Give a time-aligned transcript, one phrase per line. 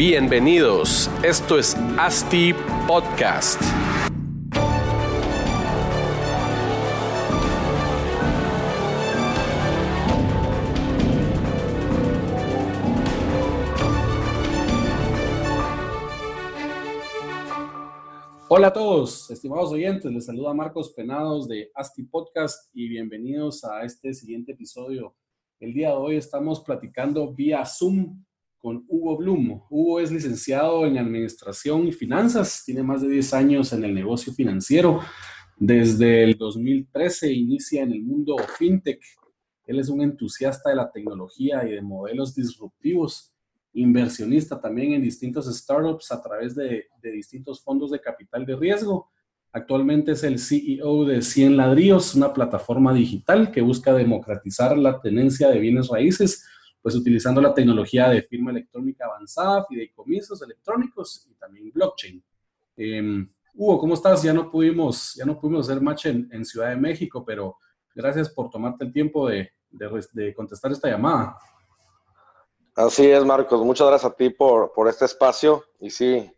[0.00, 2.54] Bienvenidos, esto es ASTI
[2.88, 3.60] Podcast.
[18.48, 23.82] Hola a todos, estimados oyentes, les saluda Marcos Penados de ASTI Podcast y bienvenidos a
[23.82, 25.14] este siguiente episodio.
[25.58, 28.24] El día de hoy estamos platicando vía Zoom
[28.60, 29.62] con Hugo Blum.
[29.70, 34.32] Hugo es licenciado en Administración y Finanzas, tiene más de 10 años en el negocio
[34.32, 35.00] financiero.
[35.56, 39.00] Desde el 2013 inicia en el mundo fintech.
[39.66, 43.32] Él es un entusiasta de la tecnología y de modelos disruptivos,
[43.72, 49.10] inversionista también en distintos startups a través de, distintos fondos de capital de riesgo.
[49.52, 55.48] Actualmente es el CEO de 100 Ladrillos, una plataforma digital que busca democratizar la tenencia
[55.48, 56.44] de bienes raíces
[56.82, 62.22] pues utilizando la tecnología de firma electrónica avanzada, fideicomisos electrónicos y también blockchain.
[62.76, 64.22] Em, Hugo, ¿cómo estás?
[64.22, 67.56] Ya no pudimos, ya no pudimos hacer match en, Ciudad de México, pero
[67.94, 71.36] gracias por tomarte el tiempo de, de, contestar esta llamada.
[72.74, 73.62] Así es, Marcos.
[73.64, 75.64] Muchas gracias a ti por, por este espacio.
[75.80, 76.30] Y sí,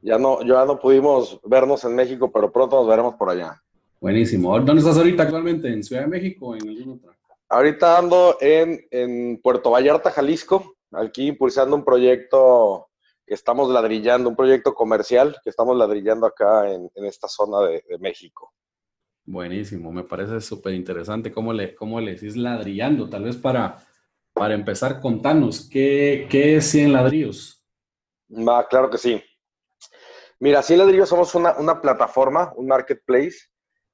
[0.00, 3.60] ya no, ya no pudimos vernos en México, pero pronto nos veremos por allá.
[4.00, 4.58] Buenísimo.
[4.60, 5.70] ¿Dónde estás ahorita actualmente?
[5.70, 7.12] ¿En Ciudad de México o en algún otro?
[7.52, 12.88] Ahorita ando en, Puerto Vallarta, Jalisco, aquí impulsando un proyecto
[13.26, 18.52] que estamos ladrillando, un proyecto comercial que estamos ladrillando acá en, esta zona de, México.
[19.24, 23.10] Buenísimo, me parece súper interesante cómo le, cómo le decís ladrillando.
[23.10, 23.84] Tal vez para,
[24.32, 27.64] para empezar, contanos, ¿qué, qué es 100 ladrillos?
[28.30, 29.20] Va, claro que sí.
[30.38, 33.50] Mira, 100 ladrillos somos una, una plataforma, un marketplace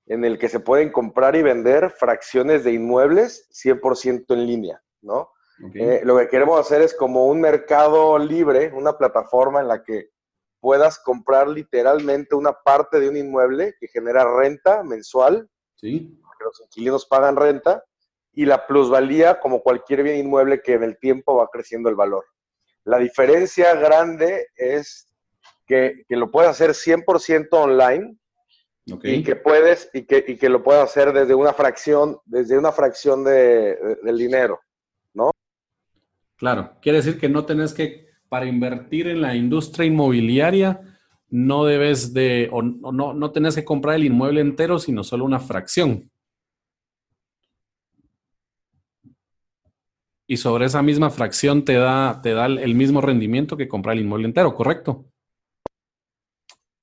[0.06, 5.30] en el que se pueden comprar y vender fracciones de inmuebles 100% en línea, ¿no?
[5.74, 10.10] Eh, lo que queremos hacer es como un mercado libre, una plataforma en la que
[10.61, 16.20] puedas comprar literalmente una parte de un inmueble que genera renta mensual, ¿Sí?
[16.39, 17.83] que los inquilinos pagan renta,
[18.33, 22.27] y la plusvalía como cualquier bien inmueble que en el tiempo va creciendo el valor.
[22.84, 25.08] La diferencia grande es
[25.66, 28.18] que, que lo puedes hacer 100% online,
[28.86, 32.70] y que puedes, y que, y que lo puedes hacer desde una fracción, desde una
[32.70, 34.61] fracción de, del dinero,
[35.13, 35.33] ¿no?
[36.36, 40.80] Claro, quiere decir que no tenés que, para invertir en la industria inmobiliaria,
[41.29, 45.41] no debes de, o, no, no tenés que comprar el inmueble entero, sino solo una
[45.41, 46.08] fracción.
[50.29, 54.02] Y sobre esa misma fracción te da, te da el mismo rendimiento que comprar el
[54.02, 55.07] inmueble entero, ¿correcto?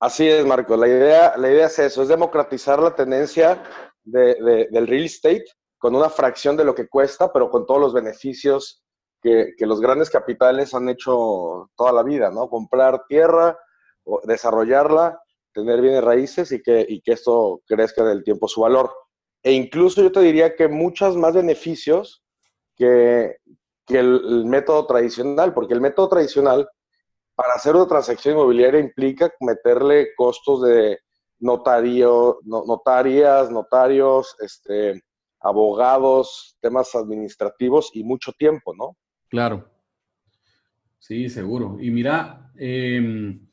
[0.04, 0.76] Así es, Marco.
[0.76, 3.62] La idea, la idea es eso, es democratizar la tenencia
[4.02, 5.46] del real estate
[5.78, 8.84] con una fracción de lo que cuesta, pero con todos los beneficios
[9.22, 12.50] que, los grandes capitales han hecho toda la vida, ¿no?
[12.50, 13.58] Comprar tierra,
[14.24, 15.18] desarrollarla,
[15.54, 18.92] tener bienes raíces y que, esto crezca en el tiempo su valor.
[19.42, 22.22] E incluso yo te diría que muchos más beneficios
[22.76, 23.38] que
[23.88, 26.68] el método tradicional, porque el método tradicional
[27.34, 30.98] para hacer una transacción inmobiliaria implica meterle costos de
[31.38, 35.02] notario, notarias, notarios, este,
[35.40, 38.96] abogados, temas administrativos y mucho tiempo, ¿no?
[39.28, 39.68] Claro.
[40.98, 41.76] Sí, seguro.
[41.80, 43.46] Y mira, em,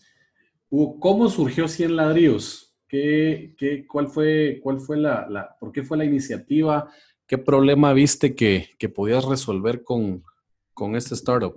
[0.69, 2.77] ¿cómo surgió 100 ladrillos?
[2.87, 6.89] ¿Qué, qué, cuál fue, cuál fue la, por qué fue la iniciativa?
[7.27, 10.23] ¿Qué problema viste que, que podías resolver con,
[10.73, 11.55] con este startup?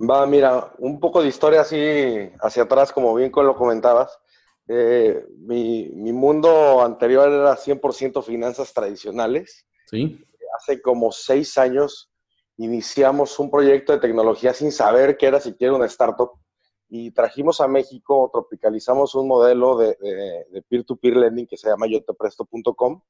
[0.00, 4.18] Va, mira, un poco de historia así hacia atrás, como bien lo comentabas.
[4.66, 9.66] Eh, mi, mundo anterior era 100% finanzas tradicionales.
[9.86, 10.24] Sí.
[10.56, 12.10] Hace como seis años
[12.56, 16.32] iniciamos un proyecto de tecnología sin saber qué era siquiera una startup
[16.90, 19.96] y trajimos a México, tropicalizamos un modelo de,
[20.68, 23.00] peer-to-peer lending que se llama yotepresto.com,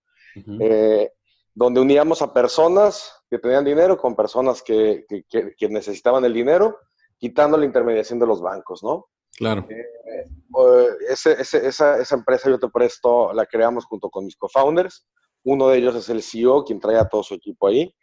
[0.61, 1.13] eh,
[1.55, 6.79] donde uníamos a personas que tenían dinero con personas que, que, necesitaban el dinero,
[7.19, 9.07] quitando la intermediación de los bancos, ¿no?
[9.37, 9.67] Claro.
[9.71, 15.07] Eh, esa, esa, empresa yo te presto, la creamos junto con mis co-founders.
[15.45, 17.95] Uno de ellos es el CEO, quien trae a todo su equipo ahí.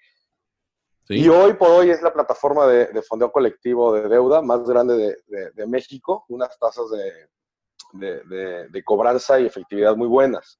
[1.09, 5.15] Y hoy por hoy es la plataforma de, de fondeo colectivo de deuda más grande
[5.27, 6.85] de, de, México, unas tasas
[7.93, 10.59] de, cobranza y efectividad muy buenas.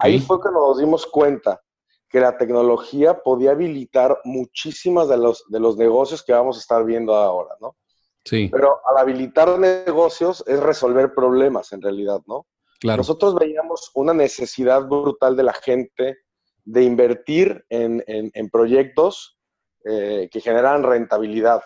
[0.00, 1.62] Ahí fue que nos dimos cuenta
[2.08, 6.84] que la tecnología podía habilitar muchísimas de los, de los negocios que vamos a estar
[6.84, 7.76] viendo ahora, ¿no?
[8.24, 8.48] Sí.
[8.50, 12.46] Pero al habilitar negocios es resolver problemas en realidad, ¿no?
[12.80, 12.98] Claro.
[12.98, 16.18] Nosotros veíamos una necesidad brutal de la gente
[16.64, 19.38] de invertir en, en, proyectos
[19.84, 21.62] eh, que generan rentabilidad,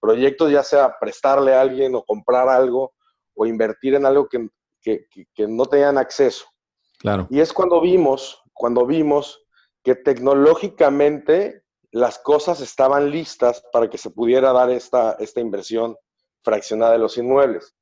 [0.00, 2.94] proyectos ya sea prestarle a alguien o comprar algo
[3.34, 4.48] o invertir en algo que,
[4.80, 6.46] que, no tenían acceso.
[6.98, 7.26] Claro.
[7.30, 9.43] Y es cuando vimos, cuando vimos
[9.84, 15.96] que tecnológicamente las cosas estaban listas para que se pudiera dar esta, esta inversión
[16.42, 17.76] fraccionada de los inmuebles.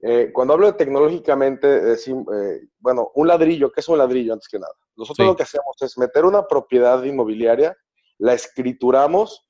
[0.00, 4.48] Eh, cuando hablo de tecnológicamente, decimos, eh, bueno, un ladrillo, ¿qué es un ladrillo antes
[4.48, 4.72] que nada?
[4.96, 7.76] Nosotros lo que hacemos es meter una propiedad inmobiliaria,
[8.18, 9.46] la escrituramos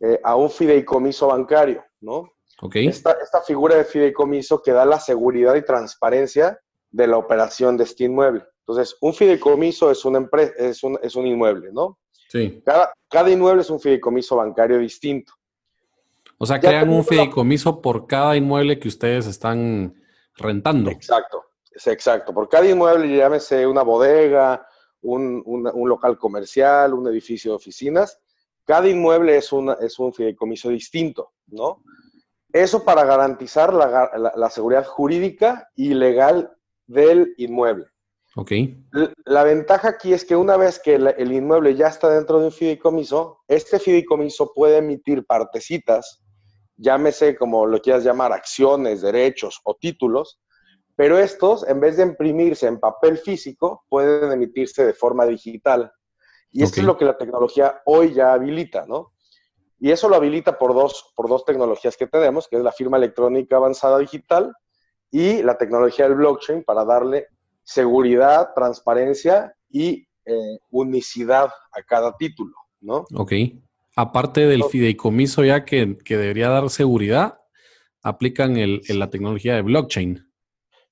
[0.00, 2.30] eh, a un fideicomiso bancario, ¿no?
[2.60, 2.86] Okay.
[2.86, 6.58] Esta, esta, figura de fideicomiso que da la seguridad y transparencia
[6.90, 8.44] de la operación de este inmueble.
[8.66, 11.98] Entonces, un fideicomiso es una empresa, es un, es un inmueble, ¿no?
[12.28, 12.60] Sí.
[12.64, 15.32] Cada, cada inmueble es un fideicomiso bancario distinto.
[16.38, 19.94] O sea, crean un fideicomiso por cada inmueble que ustedes están
[20.36, 20.90] rentando.
[20.90, 22.34] Exacto, es exacto.
[22.34, 24.66] Por cada inmueble, llámese una bodega,
[25.02, 28.18] un, un, local comercial, un edificio de oficinas,
[28.64, 31.82] cada inmueble es, una, es un fideicomiso distinto, ¿no?
[32.52, 37.86] Eso para garantizar la, la, seguridad jurídica y legal del inmueble.
[38.36, 38.52] Ok.
[39.24, 42.52] La, ventaja aquí es que una vez que el inmueble ya está dentro de un
[42.52, 46.22] fideicomiso, este fideicomiso puede emitir partecitas
[46.76, 50.40] llámese como lo quieras llamar, acciones, derechos o títulos,
[50.94, 55.92] pero estos, en vez de imprimirse en papel físico, pueden emitirse de forma digital.
[56.50, 59.12] Y esto es lo que la tecnología hoy ya habilita, ¿no?
[59.78, 62.96] Y eso lo habilita por dos, por dos tecnologías que tenemos, que es la firma
[62.96, 64.54] electrónica avanzada digital
[65.10, 67.26] y la tecnología del blockchain para darle
[67.66, 73.04] seguridad, transparencia y eh, unicidad a cada título, ¿no?
[73.14, 73.32] Ok
[73.96, 77.40] aparte del fideicomiso ya que, debería dar seguridad,
[78.02, 80.22] aplican el, la tecnología de blockchain.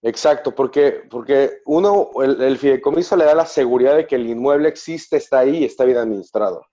[0.02, 5.16] Exacto, porque, porque uno, el, fideicomiso le da la seguridad de que el inmueble existe,
[5.16, 6.66] está ahí, está bien administrado.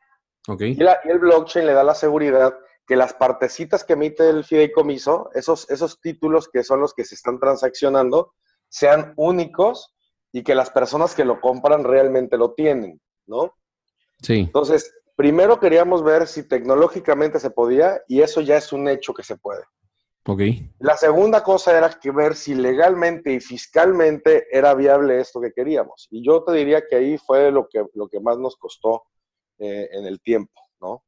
[0.48, 0.71] Okay.
[0.71, 2.57] Y, el blockchain le da la seguridad
[2.88, 7.15] que las partecitas que emite el fideicomiso, esos, esos títulos que son los que se
[7.15, 8.33] están transaccionando,
[8.71, 9.94] sean únicos
[10.31, 13.53] y que las personas que lo compran realmente lo tienen, ¿no?
[14.21, 14.39] Sí.
[14.39, 14.91] Entonces,
[15.21, 19.38] Primero queríamos ver si tecnológicamente se podía y eso ya es un hecho que se
[19.38, 19.62] puede.
[20.25, 20.41] Ok.
[20.79, 26.07] La segunda cosa era que ver si legalmente y fiscalmente era viable esto que queríamos.
[26.09, 29.03] Y yo te diría que ahí fue lo que, lo que más nos costó
[29.59, 31.03] eh, en el tiempo, ¿no?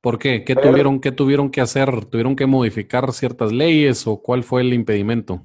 [0.00, 0.42] ¿Por qué?
[0.42, 2.06] ¿Qué, tuvieron, ¿Qué tuvieron que hacer?
[2.06, 5.42] ¿Tuvieron que modificar ciertas leyes o cuál fue el impedimento?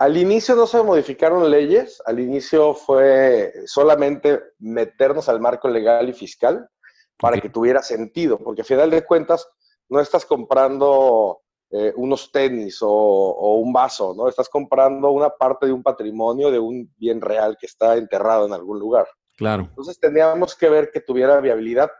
[0.00, 6.14] Al inicio no se modificaron leyes, al inicio fue solamente meternos al marco legal y
[6.14, 6.70] fiscal
[7.18, 9.46] para que tuviera sentido, porque a final de cuentas
[9.90, 14.26] no estás comprando eh, unos tenis o, un vaso, ¿no?
[14.26, 18.54] Estás comprando una parte de un patrimonio, de un bien real que está enterrado en
[18.54, 19.06] algún lugar.
[19.36, 19.64] Claro.
[19.64, 21.90] Entonces teníamos que ver que tuviera viabilidad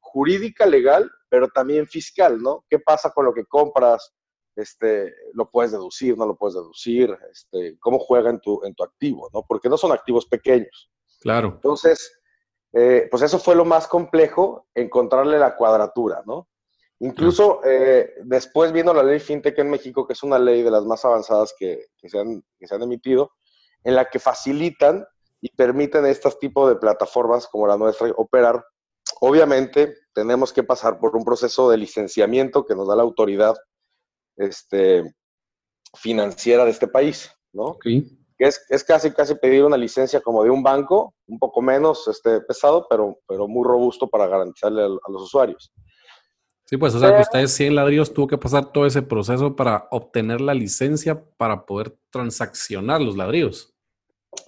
[0.00, 2.64] jurídica, legal, pero también fiscal, ¿no?
[2.70, 4.10] ¿Qué pasa con lo que compras?
[4.56, 8.84] Este, lo puedes deducir, no lo puedes deducir, este, cómo juega en tu, en tu
[8.84, 9.44] activo, ¿no?
[9.46, 10.90] Porque no son activos pequeños.
[11.20, 11.52] Claro.
[11.54, 12.20] Entonces,
[12.72, 16.48] eh, pues eso fue lo más complejo, encontrarle la cuadratura, ¿no?
[17.00, 20.84] Incluso eh, después viendo la ley FinTech en México, que es una ley de las
[20.84, 23.32] más avanzadas que, se, han, que se han emitido,
[23.82, 25.04] en la que facilitan
[25.40, 28.64] y permiten estos tipos de plataformas como la nuestra operar,
[29.20, 33.56] obviamente tenemos que pasar por un proceso de licenciamiento que nos da la autoridad
[34.46, 35.14] este,
[35.94, 37.78] financiera de este país, ¿no?
[37.78, 38.04] Que
[38.38, 42.40] es, es, casi, casi pedir una licencia como de un banco, un poco menos este,
[42.40, 45.72] pesado, pero, pero muy robusto para garantizarle a, los usuarios.
[46.64, 49.86] Sí, pues, o sea, que ustedes 100 ladrillos tuvo que pasar todo ese proceso para
[49.90, 53.74] obtener la licencia para poder transaccionar los ladrillos.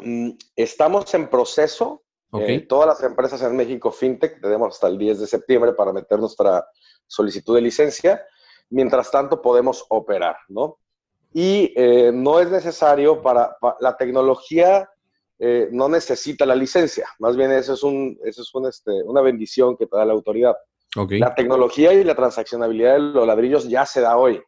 [0.02, 2.02] Mm, estamos en proceso.
[2.30, 2.56] Okay.
[2.56, 6.18] Eh, todas las empresas en México FinTech tenemos hasta el 10 de septiembre para meter
[6.18, 6.66] nuestra
[7.06, 8.22] solicitud de licencia
[8.70, 10.78] mientras tanto podemos operar, ¿no?
[11.32, 14.88] Y eh, no es necesario para, la tecnología,
[15.38, 19.20] eh, no necesita la licencia, más bien eso es, un, eso es un, este, una
[19.20, 20.56] bendición que te da la autoridad.
[20.96, 21.18] Okay.
[21.18, 24.40] La tecnología y la transaccionabilidad de los ladrillos ya se da hoy.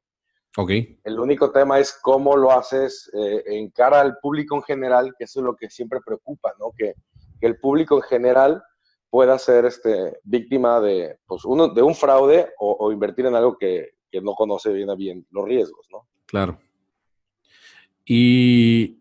[0.56, 1.00] Okay.
[1.02, 5.24] El único tema es cómo lo haces eh, en cara al público en general, que
[5.24, 6.70] eso es lo que siempre preocupa, ¿no?
[6.76, 6.94] Que,
[7.40, 8.62] que el público en general
[9.10, 13.95] pueda ser este, víctima de, pues, uno, de un fraude o invertir en algo que,
[14.10, 16.06] que no conoce bien a bien los riesgos, ¿no?
[16.26, 16.58] Claro.
[18.04, 19.00] ¿Y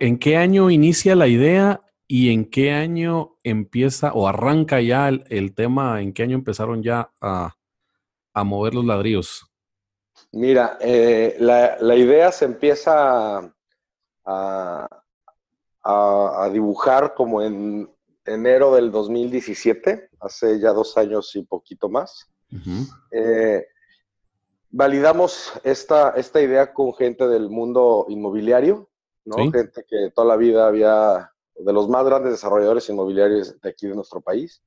[0.00, 5.54] en qué año inicia la idea y en qué año empieza o arranca ya el,
[5.54, 6.00] tema?
[6.00, 7.54] ¿En qué año empezaron ya a,
[8.44, 9.46] mover los ladrillos?
[10.32, 13.52] Mira, eh, la, idea se empieza
[14.24, 14.88] a,
[16.52, 17.88] dibujar como en
[18.24, 22.28] enero del 2017, hace ya dos años y poquito más
[24.70, 28.88] validamos esta, esta idea con gente del mundo inmobiliario,
[29.24, 29.50] ¿no?
[29.50, 33.94] Gente que toda la vida había, de los más grandes desarrolladores inmobiliarios de aquí de
[33.94, 34.62] nuestro país,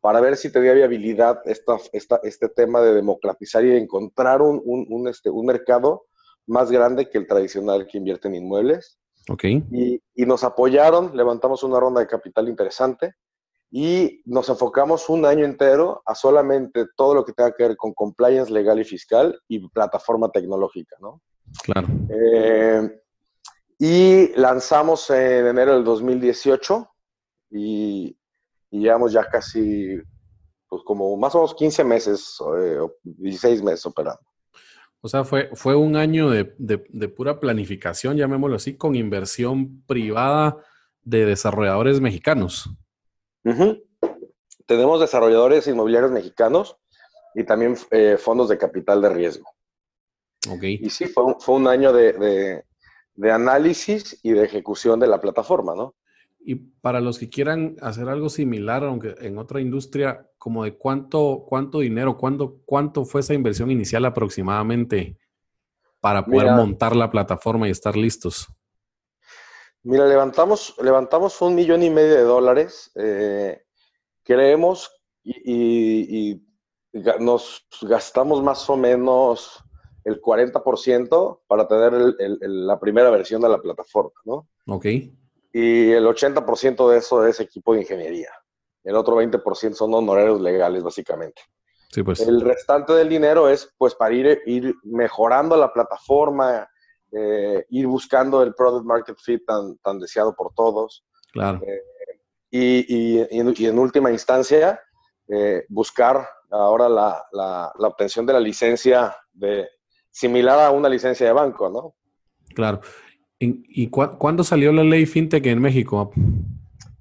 [0.00, 4.62] para ver si tenía viabilidad esta, esta, este tema de democratizar y de encontrar un,
[4.64, 6.06] un, este, un mercado
[6.46, 8.98] más grande que el tradicional que invierte en inmuebles.
[9.28, 9.44] Ok.
[9.44, 13.14] Y, y, nos apoyaron, levantamos una ronda de capital interesante
[13.70, 17.94] y nos enfocamos un año entero a solamente todo lo que tenga que ver con
[17.94, 21.20] compliance legal y fiscal y plataforma tecnológica, ¿no?
[21.62, 21.88] Claro.
[22.08, 23.00] Eh,
[23.78, 26.88] y lanzamos en enero del 2018
[27.50, 28.16] y,
[28.70, 29.96] y llevamos ya casi,
[30.68, 34.20] pues como más o menos 15 meses, eh, 16 meses operando.
[35.00, 39.82] O sea, fue, fue un año de, de, de, pura planificación, llamémoslo así, con inversión
[39.86, 40.58] privada
[41.02, 42.68] de desarrolladores mexicanos.
[43.44, 43.84] Uh -huh.
[44.66, 46.76] Tenemos desarrolladores inmobiliarios mexicanos
[47.34, 49.50] y también eh, fondos de capital de riesgo.
[50.48, 50.78] Okay.
[50.80, 52.64] Y sí, fue un, fue un año de, de,
[53.14, 55.94] de, análisis y de ejecución de la plataforma, ¿no?
[56.42, 61.44] Y para los que quieran hacer algo similar, aunque en otra industria, como de cuánto,
[61.46, 65.18] cuánto dinero, cuánto, cuánto fue esa inversión inicial aproximadamente
[66.00, 68.48] para poder Mira, montar la plataforma y estar listos.
[69.82, 72.90] Mira, levantamos, levantamos un millón y medio de dólares.
[72.94, 73.62] Eh,
[74.22, 74.90] creemos
[75.22, 76.46] y, y, y,
[77.20, 79.62] nos gastamos más o menos
[80.04, 84.48] el 40% para tener el, el, la primera versión de la plataforma, ¿no?
[84.66, 84.86] Ok.
[85.52, 88.30] Y el 80% de eso es equipo de ingeniería.
[88.84, 91.42] El otro 20% son honorarios legales, básicamente.
[91.90, 92.20] Sí, pues.
[92.20, 96.69] El restante del dinero es pues para ir, ir mejorando la plataforma,
[97.12, 101.04] eh, ir buscando el product market fit tan, tan deseado por todos.
[101.32, 101.60] Claro.
[101.66, 101.82] Eh,
[102.50, 104.80] y, y, y, en, y, en, última instancia,
[105.28, 109.68] eh, buscar ahora la, la, la, obtención de la licencia de,
[110.10, 111.94] similar a una licencia de banco, ¿no?
[112.54, 112.80] Claro.
[113.38, 116.12] ¿Y, cu cuándo salió la ley FinTech en México?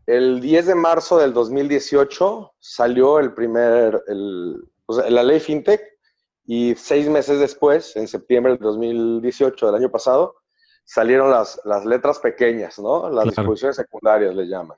[0.06, 5.82] El 10 de marzo del 2018 salió el primer, el, o sea, la ley FinTech
[6.52, 10.38] y seis meses después, en septiembre del 2018 del año pasado,
[10.84, 13.04] salieron las, las letras pequeñas, ¿no?
[13.04, 13.30] Las claro.
[13.30, 14.76] disposiciones secundarias le llaman.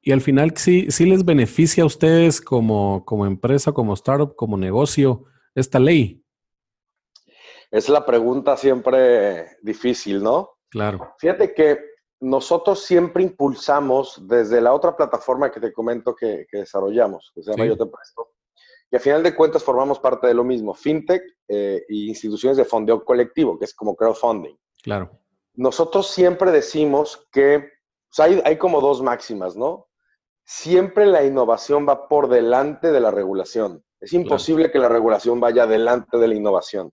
[0.00, 4.56] Y al final sí, sí les beneficia a ustedes como, como empresa, como startup, como
[4.56, 5.24] negocio,
[5.54, 6.24] esta ley.
[7.70, 10.52] Es la pregunta siempre difícil, ¿no?
[10.70, 11.14] Claro.
[11.18, 11.78] Fíjate que
[12.20, 17.50] nosotros siempre impulsamos desde la otra plataforma que te comento que, que desarrollamos, que se
[17.50, 17.68] llama sí.
[17.68, 18.30] Yo Te Presto,
[18.90, 22.64] y a final de cuentas formamos parte de lo mismo, fintech eh, y instituciones de
[22.64, 24.56] fondeo colectivo, que es como crowdfunding.
[24.82, 25.10] Claro.
[25.54, 29.88] Nosotros siempre decimos que o sea, hay, hay como dos máximas, ¿no?
[30.44, 33.84] Siempre la innovación va por delante de la regulación.
[34.00, 34.72] Es imposible claro.
[34.72, 36.92] que la regulación vaya delante de la innovación,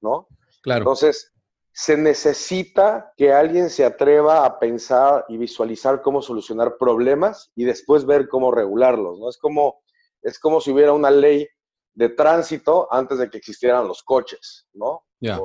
[0.00, 0.28] ¿no?
[0.62, 0.82] Claro.
[0.82, 1.32] Entonces,
[1.72, 8.04] se necesita que alguien se atreva a pensar y visualizar cómo solucionar problemas y después
[8.04, 9.28] ver cómo regularlos, ¿no?
[9.30, 9.82] Es como,
[10.22, 11.48] es como si hubiera una ley
[11.94, 15.04] de tránsito antes de que existieran los coches, ¿no?
[15.20, 15.38] Yeah.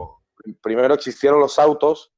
[0.61, 2.11] primero existieron los autos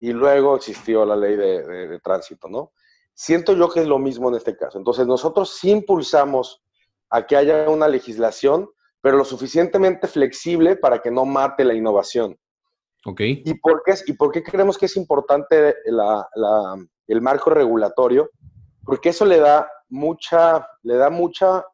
[0.00, 2.72] y luego existió la ley de, de, de, tránsito, ¿no?
[3.14, 4.76] Siento yo que es lo mismo en este caso.
[4.76, 6.62] Entonces, nosotros sí impulsamos
[7.08, 8.68] a que haya una legislación,
[9.00, 12.38] pero lo suficientemente flexible para que no mate la innovación.
[13.06, 13.20] Ok.
[13.20, 18.30] ¿Y por qué, y por qué creemos que es importante la, la, el marco regulatorio?
[18.84, 21.64] Porque eso le da mucha, le da mucha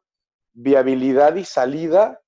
[0.53, 2.21] viabilidad y salida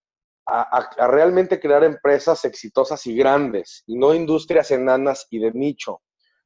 [0.45, 5.51] a, a, a, realmente crear empresas exitosas y grandes, y no industrias enanas y de
[5.51, 6.01] nicho.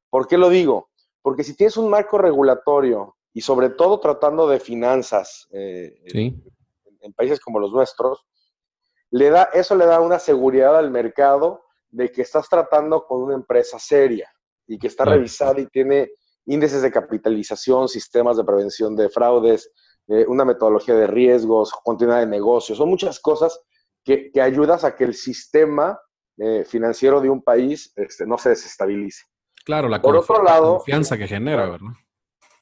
[0.09, 0.89] ¿Por qué lo digo?
[1.21, 6.35] Porque si tienes un marco regulatorio, y sobre todo tratando de finanzas eh, sí.
[6.85, 8.25] en, en, países como los nuestros,
[9.11, 13.33] le da, eso le da una seguridad al mercado de que estás tratando con una
[13.35, 14.31] empresa seria
[14.67, 16.11] y que está revisada y tiene
[16.45, 19.71] índices de capitalización, sistemas de prevención de fraudes,
[20.09, 22.77] eh, una metodología de riesgos, continuidad de negocios.
[22.77, 23.61] Son muchas cosas
[24.03, 25.99] que, que ayudas a que el sistema
[26.37, 29.25] eh, financiero de un país este, no se desestabilice.
[29.63, 31.91] Claro, la, Por otro lado, confianza que genera, ¿verdad?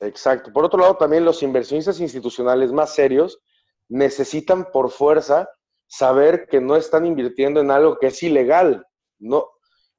[0.01, 0.51] Exacto.
[0.51, 3.39] Por otro lado, también los inversionistas institucionales más serios
[3.87, 5.47] necesitan por fuerza
[5.87, 8.85] saber que no están invirtiendo en algo que es ilegal.
[9.19, 9.47] No,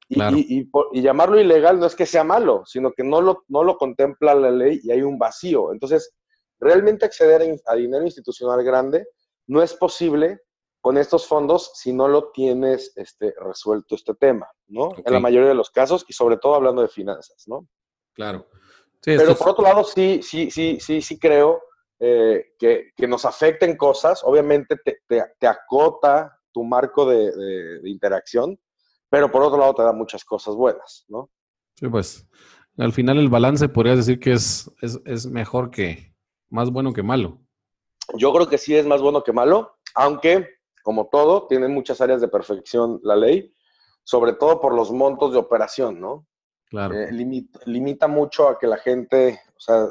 [0.07, 0.37] y, claro.
[0.37, 3.63] y, y, y, llamarlo ilegal no es que sea malo, sino que no lo, no
[3.63, 5.71] lo contempla la ley y hay un vacío.
[5.71, 6.15] Entonces,
[6.59, 9.07] realmente acceder a, dinero institucional grande
[9.47, 10.41] no es posible
[10.81, 14.85] con estos fondos si no lo tienes este, resuelto este tema, ¿no?
[14.85, 15.03] Okay.
[15.07, 17.67] En la mayoría de los casos y sobre todo hablando de finanzas, ¿no?
[18.13, 18.47] Claro.
[19.01, 19.53] Sí, Pero por es...
[19.53, 21.61] otro lado, sí, sí, sí, sí, sí creo
[21.99, 28.59] eh, que, que, nos afecten cosas, obviamente te, te, te acota tu marco de, interacción,
[29.09, 31.29] pero por otro lado te da muchas cosas buenas, ¿no?
[31.75, 32.27] Sí, pues
[32.77, 36.08] al final el balance podrías decir que es, es, mejor que,
[36.49, 37.39] más bueno que malo.
[38.15, 40.47] Yo creo que sí es más bueno que malo, aunque,
[40.83, 43.53] como todo, tiene muchas áreas de perfección la ley,
[44.03, 46.27] sobre todo por los montos de operación, ¿no?
[46.65, 46.95] Claro.
[46.95, 49.87] Eh, limita, mucho a que la gente, o sea,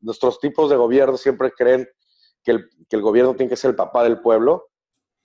[0.00, 1.88] nuestros tipos de gobierno siempre creen
[2.42, 4.70] que el, que el gobierno tiene que ser el papá del pueblo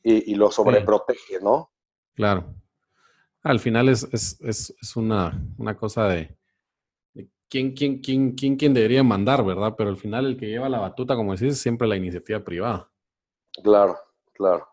[0.05, 1.71] y, lo sobreprotege, ¿no?
[2.15, 2.53] Claro.
[3.41, 6.37] Al final es, es, es, es una, una, cosa de,
[7.53, 9.75] quién, quién, quién, quién, quién debería mandar, ¿verdad?
[9.77, 12.89] Pero al final el que lleva la batuta, como decís, es siempre la iniciativa privada.
[13.63, 13.95] Claro,
[14.33, 14.67] claro.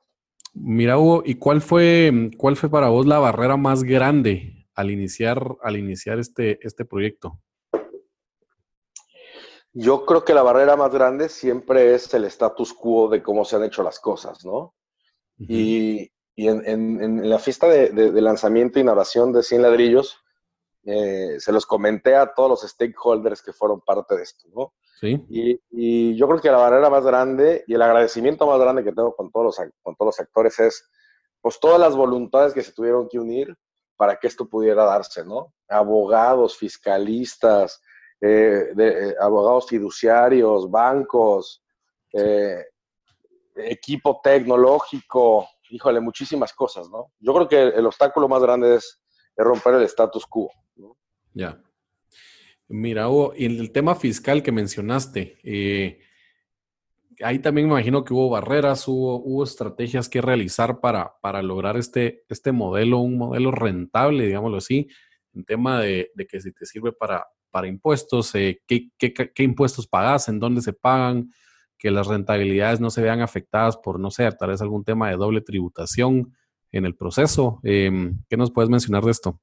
[0.54, 5.56] Mira, Hugo, ¿y cuál fue, cuál fue para vos la barrera más grande al iniciar,
[5.62, 7.38] al iniciar este, este proyecto?
[9.74, 13.56] Yo creo que la barrera más grande siempre es el status quo de cómo se
[13.56, 14.74] han hecho las cosas, ¿no?
[15.36, 20.16] Y, en, la fiesta de, lanzamiento e inauguración de 100 ladrillos,
[20.84, 24.72] eh, se los comenté a todos los stakeholders que fueron parte de esto, ¿no?
[25.00, 25.24] Sí.
[25.30, 29.14] Y, yo creo que la barrera más grande y el agradecimiento más grande que tengo
[29.14, 30.90] con todos los, con todos los actores es,
[31.40, 33.56] pues, todas las voluntades que se tuvieron que unir
[33.96, 35.54] para que esto pudiera darse, ¿no?
[35.68, 37.80] Abogados, fiscalistas,
[38.20, 41.62] eh, de, eh, abogados fiduciarios, bancos,
[42.12, 42.66] eh,
[43.56, 47.12] equipo tecnológico, híjole, muchísimas cosas, ¿no?
[47.18, 48.99] Yo creo que el obstáculo más grande es,
[49.42, 50.50] romper el status quo.
[50.76, 50.96] ¿no?
[51.34, 51.62] Ya.
[52.68, 55.38] Mira, Hugo, y el tema fiscal que mencionaste,
[57.22, 61.76] ahí también me imagino que hubo barreras, hubo, hubo estrategias que realizar para, para lograr
[61.76, 64.88] este, este modelo, un modelo rentable, digámoslo así,
[65.34, 68.90] en tema de, que si te sirve para, para impuestos, eh, qué,
[69.38, 71.30] impuestos pagas, en dónde se pagan,
[71.78, 75.16] que las rentabilidades no se vean afectadas por, no sé, tal vez algún tema de
[75.16, 76.34] doble tributación
[76.72, 77.60] en el proceso.
[77.62, 79.40] Em, ¿Qué nos puedes mencionar de esto?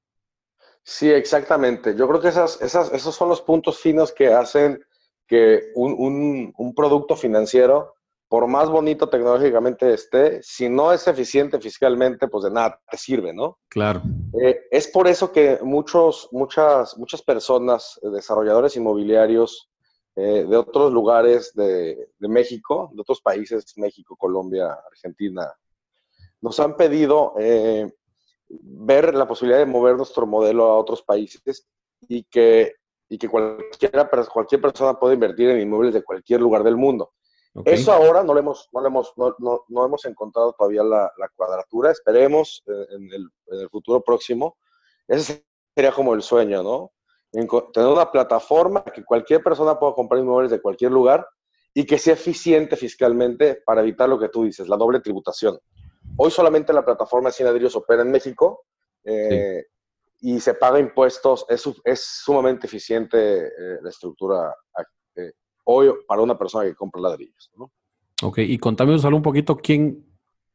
[0.84, 1.96] Sí, exactamente.
[1.96, 4.82] Yo creo que esas, esas, esos son los puntos finos que hacen
[5.28, 7.98] que un, un producto financiero
[8.30, 13.34] por más bonito tecnológicamente esté, si no es eficiente fiscalmente, pues de nada te sirve,
[13.34, 13.60] ¿no?
[13.70, 14.02] Claro.
[14.42, 19.70] Eh, es por eso que muchos, muchas, muchas personas, eh, desarrolladores inmobiliarios
[20.16, 25.50] eh, de otros lugares de, México, de otros países, México, Colombia, Argentina,
[26.41, 27.34] nos han pedido
[28.50, 31.67] ver la posibilidad de mover nuestro modelo a otros países
[32.08, 32.76] y que,
[33.10, 37.13] y que cualquiera, cualquier persona puede invertir en inmuebles de cualquier lugar del mundo.
[37.65, 39.36] Eso ahora no, lo hemos, no, hemos, no,
[39.67, 41.89] no, hemos encontrado todavía la, la cuadratura.
[41.89, 44.58] Esperemos eh, en el, en el, futuro próximo.
[45.08, 46.91] Ese sería como el sueño, ¿no?
[47.32, 51.28] tener una plataforma que cualquier persona pueda comprar inmuebles de cualquier lugar
[51.73, 55.60] y que sea eficiente fiscalmente para evitar lo que tú dices, la doble tributación.
[56.17, 58.65] Hoy solamente la plataforma de Cinadrillos opera en México
[59.03, 59.65] eh,
[60.19, 61.45] y se paga impuestos.
[61.47, 64.56] Es, es sumamente eficiente eh, la estructura
[65.69, 67.51] hoy para una persona que compra ladrillos.
[67.58, 67.71] ¿no?
[68.23, 70.06] Ok, y contame solo un poquito quién,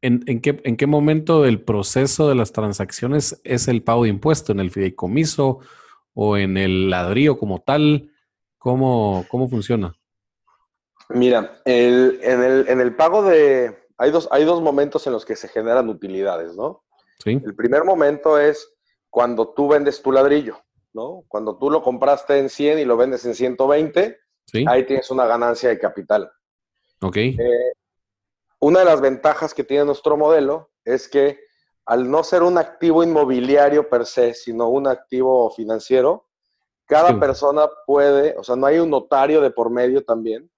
[0.01, 4.09] en, en, qué, en qué momento del proceso de las transacciones es el pago de
[4.09, 5.61] impuesto, en el fideicomiso
[6.14, 8.11] o en el ladrillo como tal,
[8.59, 9.94] ¿cómo, cómo funciona?
[11.11, 13.82] Mira, el, en, el, en el pago de...
[14.03, 16.83] Hay dos, hay dos momentos en los que se generan utilidades, ¿no?
[17.23, 17.41] Sí.
[17.45, 18.75] El primer momento es
[19.11, 20.59] cuando tú vendes tu ladrillo,
[20.93, 21.25] ¿no?
[21.29, 24.19] Cuando tú lo compraste en 100 y lo vendes en 120,
[24.67, 26.31] Ahí tienes una ganancia de capital.
[27.01, 27.17] Ok.
[27.17, 27.73] Eh,
[28.61, 31.38] una de las ventajas que tiene nuestro modelo es que
[31.87, 36.29] al no ser un activo inmobiliario per se, sino un activo financiero,
[36.87, 40.51] cada persona puede, o sea, no hay un notario de por medio también.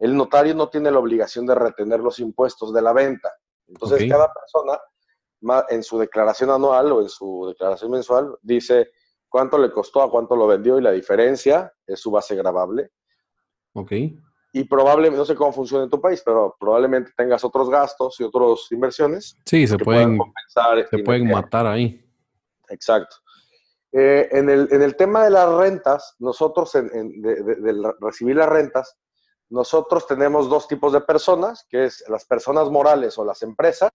[0.00, 3.32] El notario no tiene la obligación de retener los impuestos de la venta.
[3.68, 4.80] Entonces, cada persona
[5.68, 8.90] en su declaración anual o en su declaración mensual dice
[9.28, 12.90] cuánto le costó, a cuánto lo vendió y la diferencia es su base grabable.
[13.74, 13.92] Ok.
[14.52, 18.24] Y probablemente, no sé cómo funciona en tu país, pero probablemente tengas otros gastos y
[18.24, 19.36] otras inversiones.
[19.44, 22.04] Sí, se pueden, compensar se pueden matar ahí.
[22.68, 23.16] Exacto.
[23.92, 28.96] Eh, en, el, tema de las rentas, nosotros, en, de, recibir las rentas,
[29.50, 33.90] nosotros tenemos dos tipos de personas, que es las personas morales o las empresas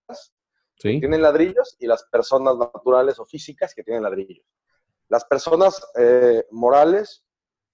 [0.75, 4.45] que tienen ladrillos y las personas naturales o físicas que tienen ladrillos.
[5.07, 7.23] Las personas eh, morales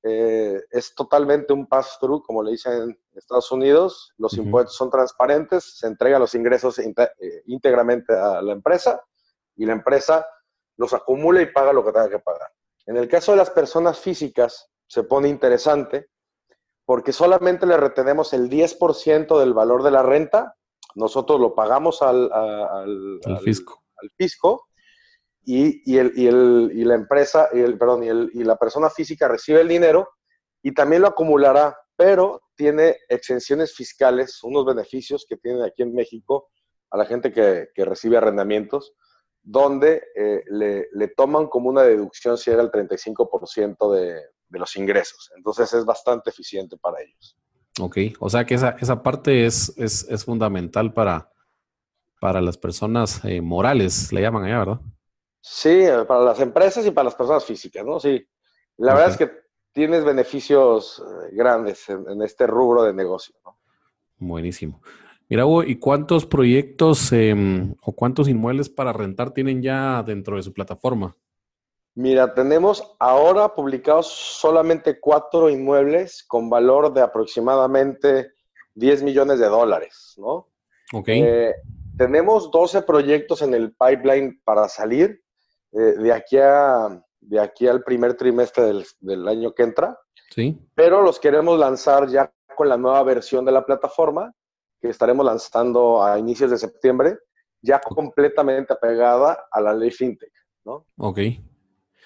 [0.04, 4.14] eh, es totalmente un pass-through, como le dicen en Estados Unidos.
[4.18, 6.94] Los impuestos son transparentes, se entregan los ingresos eh,
[7.48, 9.04] íntegramente a la empresa
[9.56, 10.24] y la empresa
[10.78, 12.52] los acumula y paga lo que tenga que pagar.
[12.86, 16.11] En el caso de las personas físicas, se pone interesante
[16.92, 20.58] porque solamente le retenemos el 10% del valor de la renta
[20.94, 23.82] nosotros lo pagamos al, al, fisco.
[23.96, 24.68] Al, fisco
[25.46, 28.58] y, y, el, y, el, y, la empresa, y el, perdón, y, el, y la
[28.58, 30.10] persona física recibe el dinero
[30.62, 36.50] y también lo acumulará, pero tiene exenciones fiscales, unos beneficios que tiene aquí en México
[36.90, 38.96] a la gente que, que recibe arrendamientos,
[39.42, 44.22] donde eh, le, le, toman como una deducción si era el 35% de,
[44.52, 45.32] de los ingresos.
[45.36, 47.38] Entonces es bastante eficiente para ellos.
[47.80, 51.32] Ok, o sea que esa, esa parte es, es, es fundamental para,
[52.20, 54.82] para las personas eh, morales, le llaman allá, ¿verdad?
[55.40, 58.00] Sí, para las empresas y para las personas físicas, ¿no?
[58.00, 58.24] Sí.
[58.78, 59.32] La verdad es que
[59.72, 63.58] tienes beneficios eh, grandes en, este rubro de negocio, ¿no?
[64.20, 64.82] Buenísimo.
[65.30, 70.44] Mira, Hugo, ¿y cuántos proyectos em, o cuántos inmuebles para rentar tienen ya dentro de
[70.44, 71.16] su plataforma?
[71.96, 78.32] Mira, tenemos ahora publicados solamente cuatro inmuebles con valor de aproximadamente
[78.76, 80.48] 10 millones de dólares, ¿no?
[80.94, 81.10] Ok.
[81.10, 81.54] Eh,
[81.98, 85.22] tenemos 12 proyectos en el pipeline para salir
[85.74, 89.98] eh, de, aquí a, de aquí al primer trimestre del, del, año que entra.
[90.34, 90.58] Sí.
[90.74, 94.34] Pero los queremos lanzar ya con la nueva versión de la plataforma
[94.80, 97.20] que estaremos lanzando a inicios de septiembre,
[97.62, 100.32] ya completamente apegada a la ley FinTech,
[100.66, 100.86] ¿no?
[100.98, 101.20] Ok.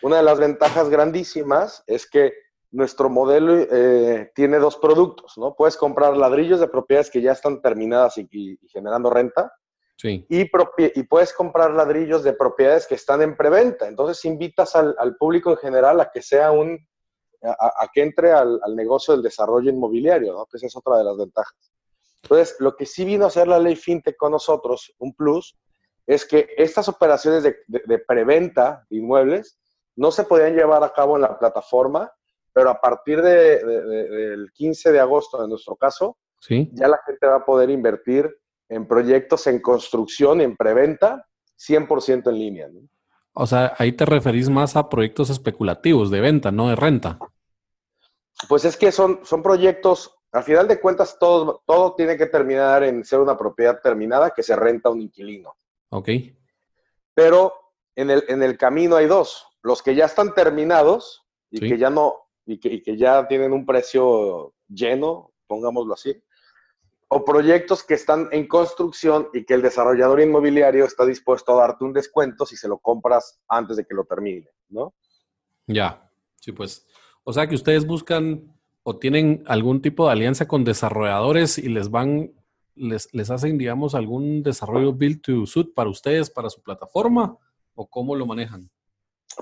[0.01, 2.33] Una de las ventajas grandísimas es que
[2.71, 5.55] nuestro modelo eh, tiene dos productos, ¿no?
[5.55, 9.53] Puedes comprar ladrillos de propiedades que ya están terminadas y, y, y generando renta.
[9.97, 10.25] Sí.
[10.27, 13.87] Y, y, puedes comprar ladrillos de propiedades que están en preventa.
[13.87, 16.77] Entonces invitas al, al público en general a que sea un,
[17.41, 20.45] a, a que entre al, al, negocio del desarrollo inmobiliario, ¿no?
[20.47, 21.71] Que esa es otra de las ventajas.
[22.23, 25.55] Entonces, lo que sí vino a hacer la ley FinTech con nosotros, un plus,
[26.05, 29.57] es que estas operaciones de, de, de preventa de inmuebles
[29.95, 32.11] no se podían llevar a cabo en la plataforma,
[32.53, 36.69] pero a partir de, de, de, del 15 de agosto, en nuestro caso, ¿Sí?
[36.73, 38.33] ya la gente va a poder invertir
[38.69, 41.27] en proyectos en construcción, en preventa,
[41.57, 42.67] 100% en línea.
[42.67, 42.81] ¿no?
[43.33, 47.19] O sea, ahí te referís más a proyectos especulativos de venta, no de renta.
[48.47, 52.83] Pues es que son, son proyectos, al final de cuentas, todo, todo tiene que terminar
[52.83, 55.55] en ser una propiedad terminada que se renta a un inquilino.
[55.89, 56.09] Ok.
[57.13, 57.53] Pero
[57.95, 61.67] en el, en el camino hay dos los que ya están terminados y sí.
[61.67, 62.13] que ya no,
[62.45, 66.15] y que, y que, ya tienen un precio lleno, pongámoslo así,
[67.07, 71.83] o proyectos que están en construcción y que el desarrollador inmobiliario está dispuesto a darte
[71.83, 74.93] un descuento si se lo compras antes de que lo termine, ¿no?
[75.65, 76.85] Ya, sí, pues.
[77.23, 81.89] O sea que ustedes buscan o tienen algún tipo de alianza con desarrolladores y les
[81.89, 82.35] van,
[82.75, 87.39] les, les hacen, digamos, algún desarrollo build to suit para ustedes, para su plataforma,
[87.75, 88.69] o cómo lo manejan?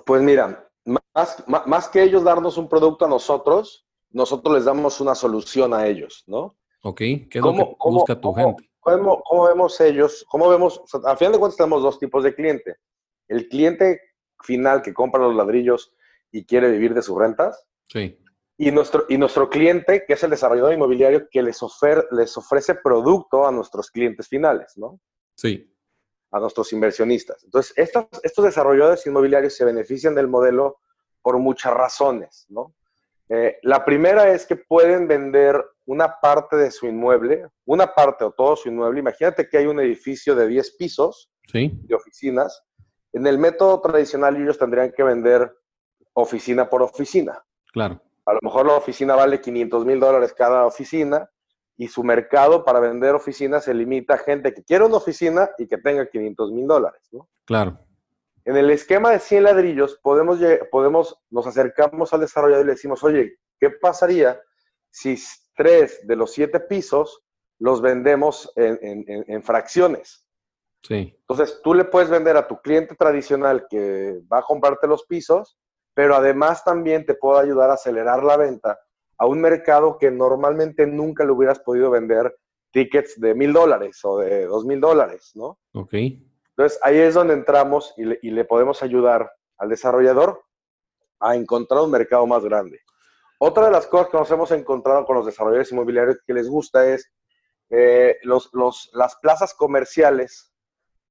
[0.06, 5.00] Pues mira, más, más, más, que ellos darnos un producto a nosotros, nosotros les damos
[5.00, 6.58] una solución a ellos, ¿no?
[6.82, 8.70] Ok, ¿qué es lo que cómo, busca tu cómo, gente?
[8.80, 10.26] ¿cómo, ¿Cómo, vemos ellos?
[10.30, 10.80] ¿Cómo vemos?
[10.80, 12.76] O sea, final de cuentas tenemos dos tipos de cliente.
[13.28, 14.02] El cliente
[14.42, 15.94] final que compra los ladrillos
[16.32, 17.66] y quiere vivir de sus rentas.
[17.88, 18.20] Sí.
[18.58, 22.76] Y nuestro, y nuestro cliente, que es el desarrollador inmobiliario, que les, ofer, les ofrece
[22.76, 25.00] producto a nuestros clientes finales, ¿no?
[25.36, 25.73] Sí
[26.34, 27.44] a nuestros inversionistas.
[27.44, 30.80] Entonces, estos, estos desarrolladores inmobiliarios se benefician del modelo
[31.22, 32.74] por muchas razones, ¿no?
[33.30, 38.32] Eh, la primera es que pueden vender una parte de su inmueble, una parte o
[38.32, 39.00] todo su inmueble.
[39.00, 41.72] Imagínate que hay un edificio de 10 pisos sí.
[41.84, 42.64] de oficinas.
[43.14, 45.56] En el método tradicional ellos tendrían que vender
[46.14, 47.44] oficina por oficina.
[47.72, 48.02] Claro.
[48.26, 51.30] A lo mejor la oficina vale 500 mil dólares cada oficina
[51.78, 55.68] y su mercado para vender oficinas se limita a gente que quiere una oficina y
[55.68, 57.28] que tenga 500 mil dólares, ¿no?
[57.46, 57.80] Claro.
[58.46, 63.04] En el esquema de 100 ladrillos, podemos, podemos, nos acercamos al desarrollador y le decimos,
[63.04, 64.40] oye, ¿qué pasaría
[64.90, 65.18] si
[65.56, 67.24] tres de los siete pisos
[67.60, 70.28] los vendemos en, en, en fracciones?
[70.84, 71.16] Sí.
[71.22, 75.58] Entonces, tú le puedes vender a tu cliente tradicional que va a comprarte los pisos,
[75.94, 78.78] pero además también te puedo ayudar a acelerar la venta
[79.18, 82.36] a un mercado que normalmente nunca le hubieras podido vender
[82.72, 85.60] tickets de mil dólares o de dos mil dólares, ¿no?
[85.74, 85.94] Ok.
[85.94, 90.44] Entonces ahí es donde entramos y le, y le, podemos ayudar al desarrollador
[91.20, 92.80] a encontrar un mercado más grande.
[93.40, 96.88] Otra de las cosas que nos hemos encontrado con los desarrolladores inmobiliarios que les gusta
[96.88, 97.12] es
[97.70, 100.54] eh, los, los, las plazas comerciales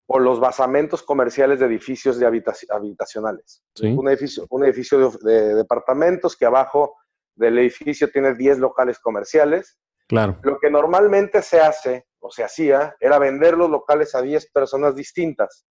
[0.07, 3.63] o los basamentos comerciales de edificios de habitac habitacionales.
[3.75, 3.87] Sí.
[3.87, 6.97] Un edificio, un edificio de, de departamentos que abajo
[7.35, 9.79] del edificio tiene 10 locales comerciales.
[10.09, 10.39] Claro.
[10.43, 14.95] Lo que normalmente se hace o se hacía era vender los locales a 10 personas
[14.95, 15.67] distintas.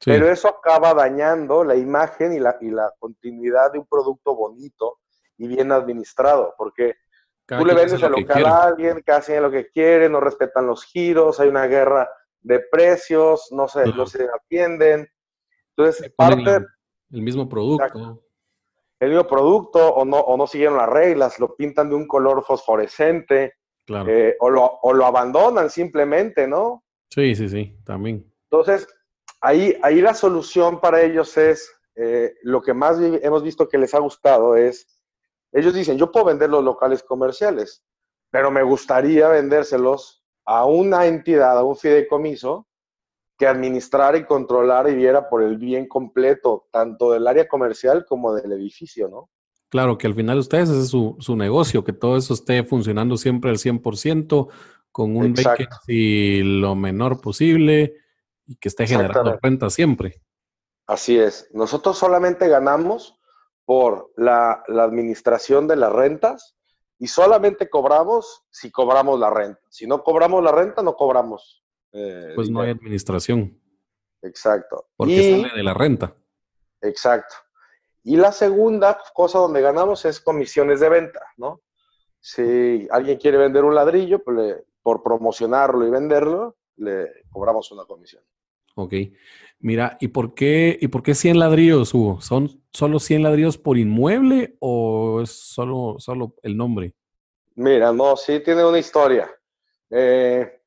[0.00, 0.10] Sí.
[0.10, 4.98] Pero eso acaba dañando la imagen y la, y la continuidad de un producto bonito
[5.38, 6.94] y bien administrado, porque
[7.46, 10.84] Tú le vendes el local a alguien que hacen lo que quiere, no respetan los
[10.84, 12.08] giros, hay una guerra
[12.40, 15.06] de precios, no se, no se atienden.
[15.76, 16.64] Entonces, parte...
[17.10, 18.22] El, mismo producto.
[19.00, 22.44] El mismo producto, o no, o no siguieron las reglas, lo pintan de un color
[22.44, 23.54] fosforescente,
[24.06, 26.84] eh, o, lo, o lo abandonan simplemente, ¿no?
[27.10, 28.24] Sí, sí, sí, también.
[28.50, 28.88] Entonces,
[29.40, 33.94] ahí, ahí la solución para ellos es, eh, lo que más hemos visto que les
[33.94, 34.94] ha gustado es
[35.54, 37.84] ellos dicen, yo puedo vender los locales comerciales,
[38.28, 42.66] pero me gustaría vendérselos a una entidad, a un fideicomiso,
[43.44, 48.32] que administrara y controlara y viera por el bien completo, tanto del área comercial como
[48.32, 49.28] del edificio, ¿no?
[49.68, 53.50] Claro, que al final ustedes es su, su negocio, que todo eso esté funcionando siempre
[53.50, 54.48] al 100%,
[54.90, 57.96] con un vacancy lo menor posible
[58.46, 60.22] y que esté generando renta siempre.
[60.86, 61.50] Así es.
[61.52, 63.20] Nosotros solamente ganamos
[63.66, 66.56] por la, administración de las rentas
[66.98, 69.60] y solamente cobramos si cobramos la renta.
[69.68, 71.63] Si no cobramos la renta, no cobramos.
[71.94, 73.58] Eh, pues no hay administración.
[74.20, 74.88] Exacto.
[74.96, 76.14] Porque sale de la renta.
[76.80, 77.36] Exacto.
[78.02, 81.62] Y la segunda cosa donde ganamos es comisiones de venta, ¿no?
[82.20, 88.22] Si alguien quiere vender un ladrillo, pues por promocionarlo y venderlo, le cobramos una comisión.
[88.74, 88.92] Ok.
[89.60, 92.20] Mira, ¿y por qué, y por qué 100 ladrillos, Hugo?
[92.20, 96.94] ¿Son solo 100 ladrillos por inmueble o es solo, solo el nombre?
[97.54, 99.30] Mira, no, sí tiene una historia.
[99.90, 100.60] Eh,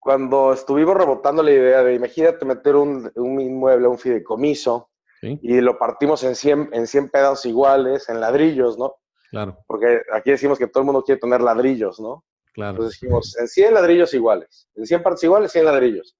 [0.00, 4.88] cuando estuvimos rebotando la idea de, imagínate meter un, un inmueble, un fideicomiso,
[5.22, 8.94] y lo partimos en 100, en 100 pedazos iguales, en ladrillos, ¿no?
[9.30, 9.58] Claro.
[9.66, 12.24] Porque aquí decimos que todo el mundo quiere tener ladrillos, ¿no?
[12.54, 12.70] Claro.
[12.70, 16.16] Entonces dijimos, en 100 ladrillos iguales, en 100 partes iguales, 100 ladrillos.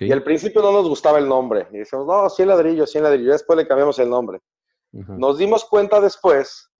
[0.00, 1.68] Y al principio no nos gustaba el nombre.
[1.72, 3.32] Y decíamos, no, 100 ladrillos, 100 ladrillos.
[3.32, 4.40] Después le cambiamos el nombre.
[4.90, 6.70] Nos dimos cuenta después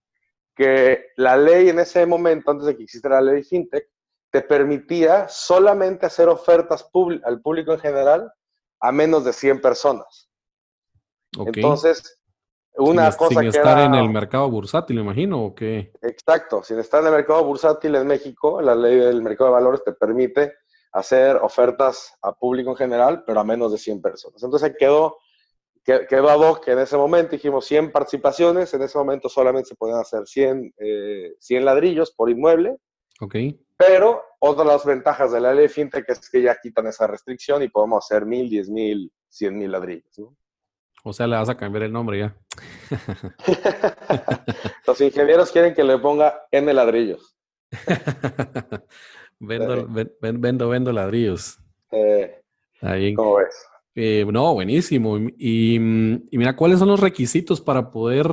[0.57, 3.89] que la ley en ese momento, antes de que existiera la ley FinTech,
[4.31, 6.89] te permitía solamente hacer ofertas
[7.25, 8.33] al público en general
[8.81, 10.29] a menos de 100 personas.
[11.37, 12.21] Entonces,
[12.77, 15.93] una cosa sin estar en el mercado bursátil, me imagino, ¿o qué?
[16.03, 19.83] Exacto, sin estar en el mercado bursátil en México, la ley del mercado de valores
[19.85, 20.53] te permite
[20.93, 24.43] hacer ofertas a público en general, pero a menos de 100 personas.
[24.43, 25.19] Entonces quedó,
[25.85, 29.75] quedó a dos que en ese momento dijimos 100 participaciones, en ese momento solamente se
[29.75, 32.77] podían hacer 100, 100 eh, ladrillos por inmueble.
[33.21, 33.35] Ok.
[33.79, 37.63] Pero otra de las ventajas de la ley FinTech es que ya quitan esa restricción
[37.63, 40.05] y podemos hacer mil, diez mil, cien mil ladrillos.
[41.05, 42.37] O sea, le vas a cambiar el nombre ya.
[44.87, 47.37] Los ingenieros quieren que le ponga N ladrillos.
[49.41, 49.87] Vendo,
[50.21, 51.61] vendo, vendo ladrillos.
[51.93, 52.43] Eh,
[52.81, 53.15] Ahí.
[53.15, 53.55] ¿Cómo ves?
[53.95, 55.19] Eh, no, buenísimo.
[55.39, 58.27] Y, mira, ¿cuáles son los requisitos para poder,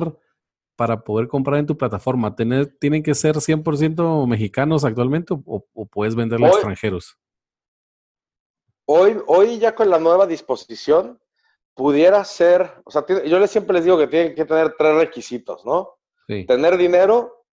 [0.76, 2.36] para poder comprar en tu plataforma?
[2.36, 7.18] ¿Tienen que ser 100% mexicanos actualmente o, puedes venderle a extranjeros?
[8.86, 11.18] Hoy, hoy ya con la nueva disposición,
[11.74, 15.64] pudiera ser, o sea, yo les siempre les digo que tienen que tener tres requisitos,
[15.64, 15.98] ¿no?
[16.26, 17.44] Tener dinero,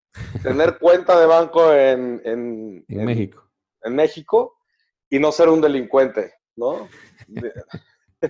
[0.42, 3.50] tener cuenta de banco en, en, México.
[3.82, 4.58] En México
[5.10, 6.88] y no ser un delincuente, ¿no?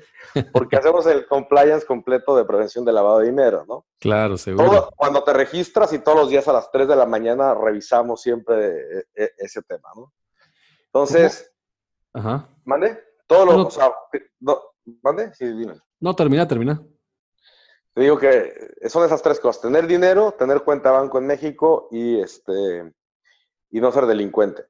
[0.53, 3.85] Porque hacemos el compliance completo de prevención de lavado de dinero, ¿no?
[3.99, 4.89] Claro, seguro.
[4.95, 8.99] cuando te registras y todos los días a las 3 de la mañana revisamos siempre
[8.99, 10.13] e, e, ese tema, ¿no?
[10.85, 11.51] Entonces,
[12.13, 12.49] Ajá.
[12.65, 12.99] ¿mande?
[13.27, 13.79] Todos los...
[15.01, 15.33] ¿Mande?
[15.33, 15.75] Sí, dime.
[15.99, 16.81] No, termina, termina.
[17.93, 21.87] Te digo que son esas tres cosas: tener dinero, tener cuenta de banco en México
[21.91, 22.91] y este
[23.69, 24.65] y no ser delincuente.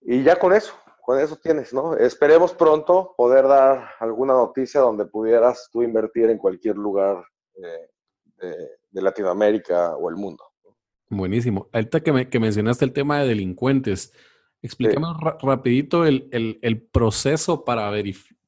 [0.00, 1.96] Y ya con eso, con eso tienes, ¿no?
[1.96, 7.24] Esperemos pronto poder dar alguna noticia donde pudieras tú invertir en cualquier lugar
[7.56, 10.44] eh, de, Latinoamérica o el mundo.
[11.10, 11.68] Buenísimo.
[11.72, 14.12] Ahorita que, que mencionaste el tema de delincuentes,
[14.62, 15.08] explícame
[15.42, 17.90] rapidito el, proceso para,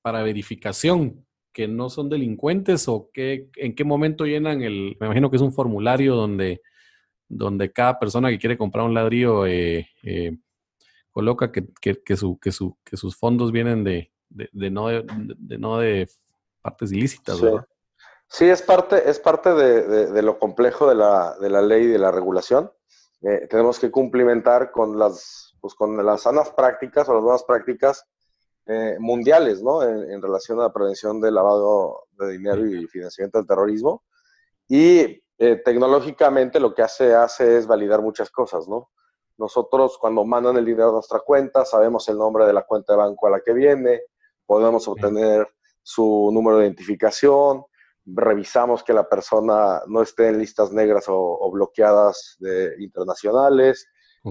[0.00, 5.28] para verificación que no son delincuentes o qué, en qué momento llenan el, me imagino
[5.28, 6.62] que es un formulario donde,
[7.28, 10.36] donde cada persona que quiere comprar un ladrillo eh, eh,
[11.14, 15.78] coloca que, que, su, que, su, que sus fondos vienen de, de, no, de, no
[15.78, 16.08] de
[16.60, 17.46] partes ilícitas, sí.
[18.28, 21.98] Sí, es parte, es parte de, lo complejo de la, de la ley y de
[21.98, 22.72] la regulación.
[23.22, 28.04] Eh, tenemos que cumplimentar con las, pues, con las sanas prácticas o las nuevas prácticas
[28.66, 29.84] eh, mundiales, ¿no?
[29.84, 34.02] En, relación a la prevención del lavado de dinero y financiamiento del terrorismo.
[34.66, 38.90] Y eh, tecnológicamente lo que hace, hace es validar muchas cosas, ¿no?
[39.36, 42.98] Nosotros cuando mandan el dinero a nuestra cuenta, sabemos el nombre de la cuenta de
[42.98, 44.02] banco a la que viene,
[44.46, 45.48] podemos obtener
[45.82, 47.64] su número de identificación,
[48.06, 53.88] revisamos que la persona no esté en listas negras o, bloqueadas de, internacionales,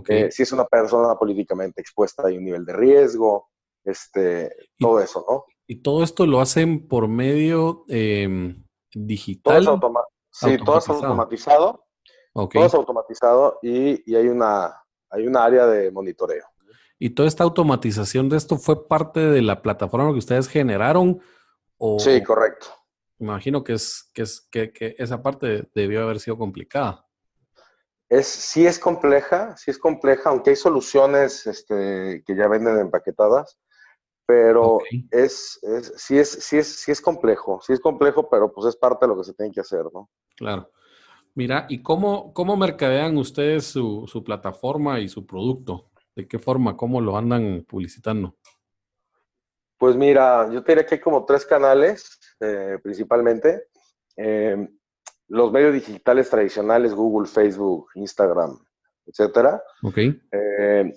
[0.07, 3.49] Eh, si es una persona políticamente expuesta hay un nivel de riesgo,
[3.83, 5.45] este, todo eso, ¿no?
[5.67, 9.63] Y todo esto lo hacen por medio em, digital.
[9.65, 11.85] Todo es sí, todo es automatizado.
[12.33, 14.82] Todo es automatizado y, y, hay, una,
[15.13, 16.45] hay una área de monitoreo.
[16.99, 21.21] ¿Y toda esta automatización de esto fue parte de la plataforma que ustedes generaron?
[21.77, 22.67] O, sí, correcto.
[23.19, 27.05] Imagino que, es, que, es, que, que esa parte debió haber sido complicada.
[28.09, 33.57] Es, sí es compleja, sí es compleja, aunque hay soluciones este, que ya venden empaquetadas,
[34.25, 34.79] pero
[35.11, 38.75] es, es, sí, es, sí, es, sí es complejo, sí es complejo, pero pues es
[38.75, 40.09] parte de lo que se tiene que hacer, ¿no?
[40.35, 40.69] Claro.
[41.35, 45.89] Mira, ¿y cómo, cómo mercadean ustedes su, su plataforma y su producto?
[46.15, 46.77] ¿De qué forma?
[46.77, 48.35] ¿Cómo lo andan publicitando?
[49.77, 53.67] Pues mira, yo te diría que hay como tres canales eh, principalmente.
[54.15, 54.69] Eh,
[55.27, 58.59] los medios digitales tradicionales, Google, Facebook, Instagram,
[59.05, 59.61] etcétera.
[59.81, 59.97] Ok.
[59.97, 60.93] Eh,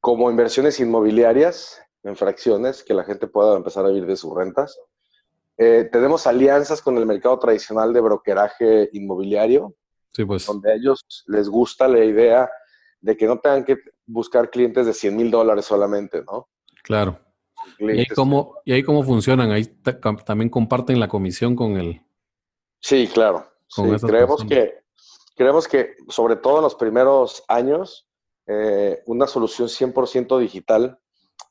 [0.00, 4.78] como inversiones inmobiliarias en fracciones, que la gente pueda empezar a vivir de sus rentas.
[5.92, 9.74] Tenemos alianzas con el mercado tradicional de brokeraje inmobiliario,
[10.12, 10.46] sí, pues.
[10.46, 12.50] donde a ellos les gusta la idea
[13.00, 16.48] de que no tengan que buscar clientes de 100 mil dólares solamente, ¿no?
[16.82, 17.18] Claro.
[17.78, 19.50] ¿Y ahí, cómo, ¿Y ahí cómo funcionan?
[19.50, 19.66] Ahí
[20.24, 22.02] también comparten la comisión con el...
[22.80, 23.46] Sí, claro.
[24.06, 24.82] creemos, que,
[25.36, 28.08] creemos que, sobre todo en los primeros años,
[28.46, 30.98] eh, una solución 100% digital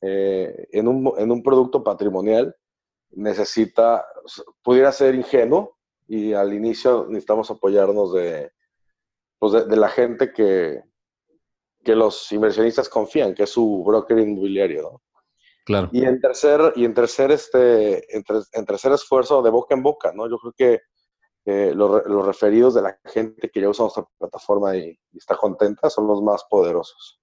[0.01, 2.55] eh, en, un, en un producto patrimonial
[3.11, 4.05] necesita,
[4.61, 8.51] pudiera ser ingenuo y al inicio necesitamos apoyarnos de,
[9.37, 10.81] pues de la gente que,
[11.83, 15.01] que los inversionistas confían, que es su broker inmobiliario, ¿no?
[15.65, 15.89] Claro.
[15.91, 20.27] Y en tercer, y en tercer, este, en, tercer esfuerzo de boca en boca, ¿no?
[20.27, 20.81] Yo creo que
[21.75, 26.23] los, referidos de la gente que ya usa nuestra plataforma y, está contenta son los
[26.23, 27.21] más poderosos.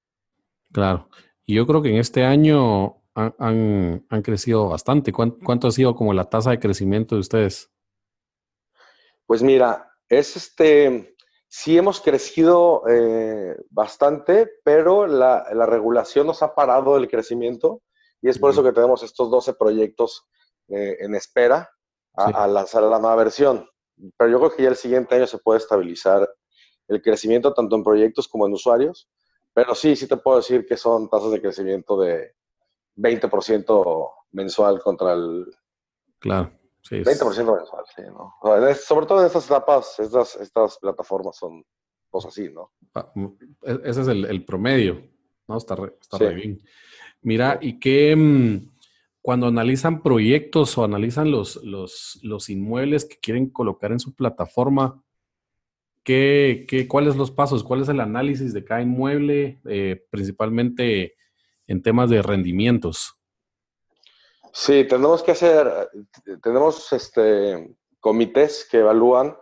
[0.73, 1.09] Claro.
[1.45, 5.13] Y yo creo que en este año han, han, crecido bastante.
[5.13, 7.71] ¿Cuánto, ¿Cuánto, ha sido como la tasa de crecimiento de ustedes?
[9.27, 11.17] Pues mira, es este,
[11.49, 17.83] sí hemos crecido eh, bastante, pero la, regulación nos ha parado el crecimiento
[18.21, 20.27] y es por eso que tenemos estos 12 proyectos
[20.69, 21.71] eh, en espera
[22.15, 23.69] a, lanzar la nueva versión.
[24.17, 26.29] Pero yo creo que ya el siguiente año se puede estabilizar
[26.89, 29.09] el crecimiento tanto en proyectos como en usuarios.
[29.55, 32.35] Pero sí, sí te puedo decir que son tasas de crecimiento de
[32.97, 35.47] 20% mensual contra el...
[36.19, 36.53] Claro.
[36.91, 38.35] 20% mensual, sí, ¿no?
[38.75, 41.65] sobre todo en estas etapas, estas, estas plataformas son
[42.09, 42.71] cosas así, ¿no?
[42.95, 43.27] Ah, mm,
[43.63, 45.03] e, ese es el, promedio,
[45.49, 45.57] ¿no?
[45.57, 46.63] Está, está bien.
[47.23, 48.71] Mira, ¿y qué, mm,
[49.21, 55.03] cuando analizan proyectos o analizan los, los, los inmuebles que quieren colocar en su plataforma,
[56.05, 57.65] ¿qué, qué, cuáles son los pasos?
[57.65, 61.17] ¿Cuál es el análisis de cada inmueble, eh, principalmente
[61.67, 63.17] en temas de rendimientos?
[64.53, 65.91] Sí, tenemos que hacer,
[66.43, 69.37] tenemos este, comités que evalúan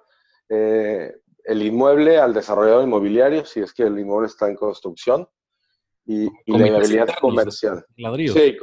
[0.49, 1.13] eh,
[1.45, 5.29] el inmueble al desarrollador inmobiliario, si es que el inmueble está en construcción,
[6.07, 7.85] y, la viabilidad comercial.
[7.97, 8.57] Sí,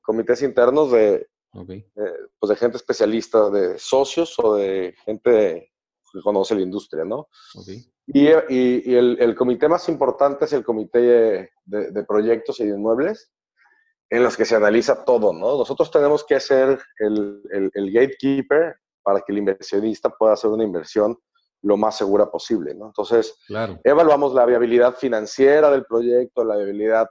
[0.00, 5.72] comités internos de, pues de gente especialista, de socios o de gente
[6.12, 7.28] que conoce la industria, ¿no?
[8.06, 13.32] Y, el, comité más importante es el comité de proyectos y de inmuebles,
[14.12, 15.56] en los que se analiza todo, ¿no?
[15.56, 17.40] Nosotros tenemos que ser el,
[17.72, 21.16] el, gatekeeper para que el inversionista pueda hacer una inversión
[21.62, 22.88] lo más segura posible, ¿no?
[22.88, 23.34] Entonces,
[23.82, 27.08] evaluamos la viabilidad financiera del proyecto, la viabilidad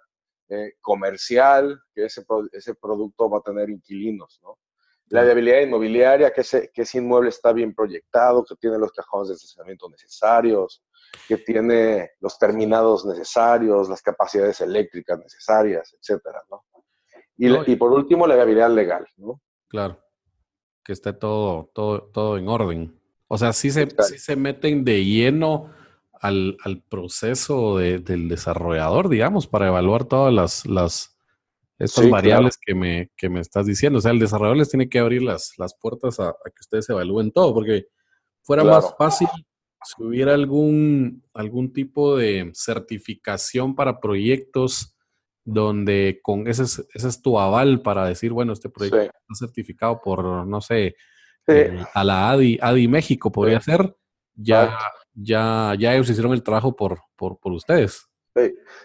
[0.50, 4.60] eh, comercial, que ese, ese producto va a tener inquilinos, ¿no?
[5.12, 9.30] La viabilidad inmobiliaria, que ese, que ese inmueble está bien proyectado, que tiene los cajones
[9.30, 10.84] de estacionamiento necesarios,
[11.28, 16.64] que tiene los terminados necesarios, las capacidades eléctricas necesarias, etcétera, ¿no?
[17.38, 19.42] Y, por último, la viabilidad legal, ¿no?
[19.68, 20.00] Claro,
[20.84, 23.02] que esté todo, todo, todo en orden.
[23.28, 25.72] O sea, sí se, se meten de lleno
[26.22, 31.11] al, proceso del desarrollador, digamos, para evaluar todas las, las
[31.84, 34.00] estas variables que, me, que me estás diciendo.
[34.00, 37.32] O sea, el desarrollador les tiene que abrir las, las puertas a, que ustedes evalúen
[37.32, 37.88] todo, porque
[38.44, 39.28] fuera más fácil
[39.84, 44.96] si hubiera algún, algún tipo de certificación para proyectos
[45.44, 50.00] donde con ese es, ese es tu aval para decir, bueno, este proyecto está certificado
[50.00, 50.96] por, no sé,
[51.94, 53.96] a la ADI, ADI México podría ser,
[54.36, 54.78] ya,
[55.14, 58.08] ya, ya ellos hicieron el trabajo por, por, por ustedes.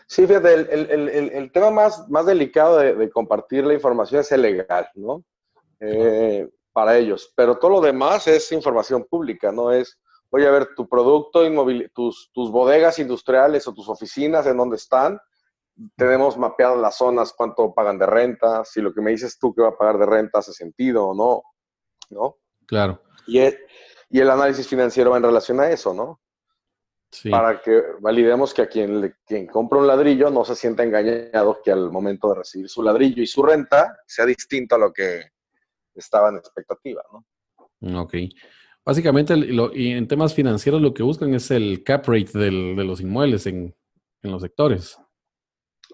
[0.07, 4.20] Sí, fíjate, el, el, el, el, tema más, más delicado de, de, compartir la información
[4.20, 5.22] es el legal, ¿no?
[5.80, 9.70] Eh, para ellos, pero todo lo demás es información pública, ¿no?
[9.72, 9.99] Es,
[10.30, 11.40] oye, a ver, tu producto
[11.94, 15.20] tus, tus bodegas industriales o tus oficinas, ¿en dónde están?
[15.97, 19.62] Tenemos mapeadas las zonas, cuánto pagan de renta, si lo que me dices tú que
[19.62, 21.42] va a pagar de renta hace sentido o no,
[22.11, 22.36] ¿no?
[22.66, 23.01] Claro.
[23.26, 23.59] Y, el,
[24.11, 26.20] y el análisis financiero va en relación a eso, ¿no?
[27.17, 27.31] Sí.
[27.31, 31.62] Para que validemos que a quien, le, quien compra un ladrillo no se sienta engañado
[31.64, 35.31] que al momento de recibir su ladrillo y su renta sea distinto a lo que
[35.95, 38.03] estaba en expectativa, ¿no?
[38.03, 38.17] Ok.
[38.85, 42.85] Básicamente, lo, y en temas financieros lo que buscan es el cap rate del, de
[42.85, 43.75] los inmuebles en,
[44.23, 44.99] en, los sectores.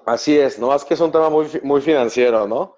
[0.04, 2.74] Así es, no más que es un tema muy, muy financiero, ¿no?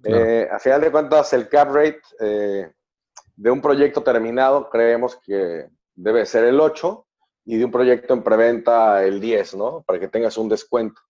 [0.00, 0.24] Claro.
[0.24, 2.72] Eh, a final de cuentas, el cap rate eh,
[3.36, 7.06] de un proyecto terminado creemos que debe ser el 8
[7.44, 9.82] y de un proyecto en preventa el 10, ¿no?
[9.82, 11.00] Para que tengas un descuento.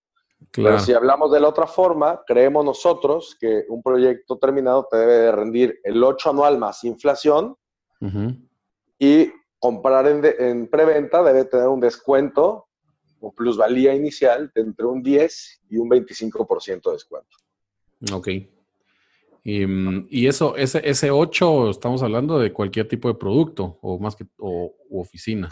[0.51, 0.75] Claro.
[0.75, 5.13] Pero si hablamos de la otra forma, creemos nosotros que un proyecto terminado te debe
[5.13, 7.55] de rendir el 8 anual más inflación
[8.01, 8.49] uh -huh.
[8.99, 12.67] y comprar en, de, en, preventa debe tener un descuento
[13.19, 17.37] o plusvalía inicial de entre un 10 y un 25% de descuento.
[18.13, 18.27] Ok.
[19.47, 19.63] Y,
[20.09, 24.25] y, eso, ese, ese 8, estamos hablando de cualquier tipo de producto o más que
[24.37, 25.49] o, u oficina.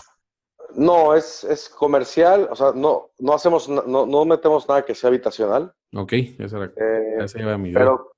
[0.75, 5.09] No, es, es, comercial, o sea, no, no hacemos, no, no metemos nada que sea
[5.09, 5.73] habitacional.
[5.93, 7.79] Ok, esa era, eh, esa era mi idea.
[7.79, 8.13] Pero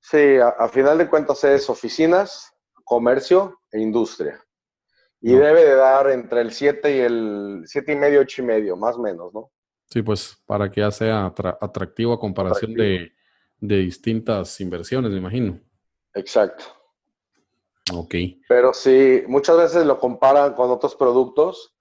[0.00, 2.52] sí, a, a, final de cuentas es oficinas,
[2.84, 4.42] comercio e industria.
[5.20, 5.40] Y no.
[5.40, 8.96] debe de dar entre el 7 y el 7 y medio, 8 y medio, más
[8.96, 9.50] o menos, ¿no?
[9.86, 13.04] Sí, pues para que ya sea atractivo a comparación atractivo.
[13.04, 13.12] De,
[13.60, 15.60] de distintas inversiones, me imagino.
[16.14, 16.64] Exacto.
[17.92, 18.14] Ok.
[18.48, 21.73] Pero sí, muchas veces lo comparan con otros productos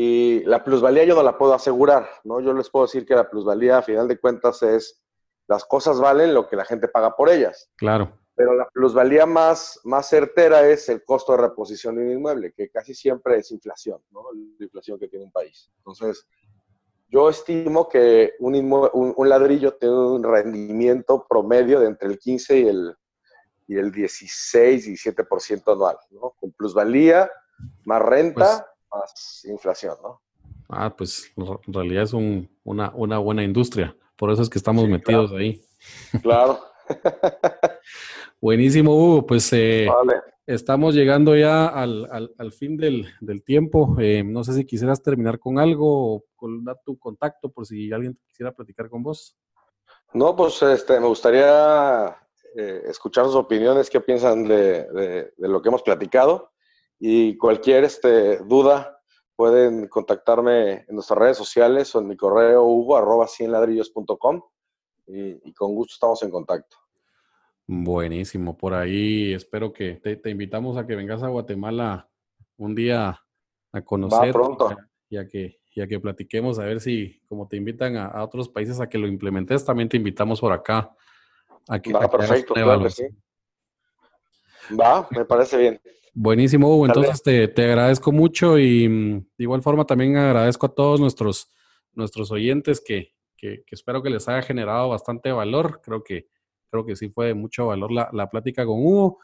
[0.00, 2.38] y la plusvalía yo no la puedo asegurar, ¿no?
[2.38, 5.02] Yo les puedo decir que la plusvalía, a final de cuentas, es
[5.48, 7.68] las cosas valen lo que la gente paga por ellas.
[7.76, 8.16] Claro.
[8.36, 12.70] Pero la plusvalía más, más certera es el costo de reposición de un inmueble, que
[12.70, 14.22] casi siempre es inflación, ¿no?
[14.32, 15.68] La inflación que tiene un país.
[15.78, 16.28] Entonces,
[17.08, 22.56] yo estimo que un, un, un ladrillo tiene un rendimiento promedio de entre el 15
[22.56, 22.94] y el,
[23.66, 26.36] y el 16, 17% anual, ¿no?
[26.38, 27.28] Con plusvalía,
[27.84, 28.64] más renta.
[28.90, 30.22] Más inflación, ¿no?
[30.68, 33.96] Ah, pues en realidad es un, una, una, buena industria.
[34.16, 35.42] Por eso es que estamos sí, metidos claro.
[35.42, 35.62] ahí.
[36.22, 36.60] Claro.
[38.40, 39.26] Buenísimo, Hugo.
[39.26, 40.20] Pues eh, vale.
[40.46, 43.96] estamos llegando ya al, al, al fin del, del tiempo.
[43.98, 47.90] Eh, no sé si quisieras terminar con algo o con dar tu contacto por si
[47.90, 49.36] alguien quisiera platicar con vos.
[50.12, 52.16] No, pues este, me gustaría
[52.56, 56.50] eh, escuchar sus opiniones, qué piensan de, de, de lo que hemos platicado
[56.98, 59.00] y cualquier este, duda
[59.36, 64.42] pueden contactarme en nuestras redes sociales o en mi correo hugo arroba cienladrillos.com
[65.06, 66.76] y, y, con gusto estamos en contacto.
[67.66, 72.08] Buenísimo, por ahí espero que te, te, invitamos a que vengas a Guatemala
[72.56, 73.22] un día
[73.72, 74.32] a conocer.
[74.32, 74.76] Pronto.
[75.08, 78.24] Y a, que, y a que platiquemos, a ver si como te invitan a, a,
[78.24, 80.94] otros países a que lo implementes, también te invitamos por acá.
[81.68, 83.06] A que, Va, perfecto, claro que sí.
[84.78, 85.80] Va, me parece bien.
[86.20, 86.86] Buenísimo, Hugo.
[86.86, 91.48] Entonces te, te, agradezco mucho y mm, de igual forma también agradezco a todos nuestros,
[91.92, 95.80] nuestros oyentes que, que, que, espero que les haya generado bastante valor.
[95.80, 96.26] Creo que,
[96.72, 99.18] creo que sí fue de mucho valor la, la plática con Hugo.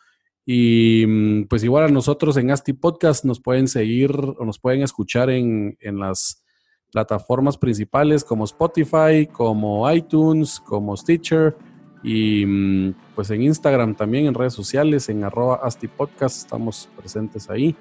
[0.46, 4.82] Y mm, pues igual a nosotros en Asti Podcast nos pueden seguir o nos pueden
[4.82, 6.44] escuchar en, en las
[6.92, 11.56] plataformas principales como Spotify, como iTunes, como Stitcher
[12.04, 17.74] y mm, pues en Instagram también, en redes sociales, en arroba astipodcast, estamos presentes ahí.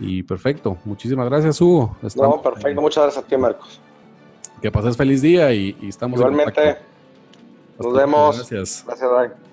[0.00, 1.94] Y perfecto, muchísimas gracias Hugo.
[2.02, 3.80] Estamos, no, perfecto, muchas gracias a ti Marcos.
[4.62, 6.78] Que pases feliz día y, y estamos Igualmente,
[7.78, 8.36] nos vemos.
[8.36, 8.84] Gracias.
[8.86, 9.49] Gracias.